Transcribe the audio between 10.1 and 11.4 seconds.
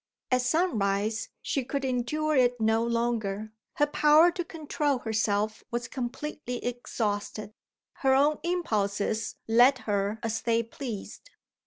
as they pleased.